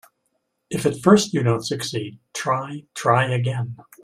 [0.71, 3.77] If at first you don't succeed, try, try again.